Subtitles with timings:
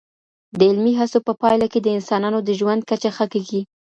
[0.57, 3.61] د علمي هڅو په پایله کي د انسانانو د ژوند کچه ښه کیږي.